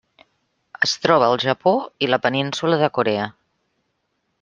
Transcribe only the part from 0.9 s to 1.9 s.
troba al Japó